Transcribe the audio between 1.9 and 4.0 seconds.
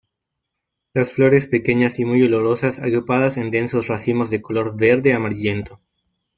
y muy olorosas agrupadas en densos